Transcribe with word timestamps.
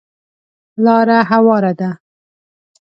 لاره 0.83 1.17
هواره 1.31 1.71
ده. 1.79 1.89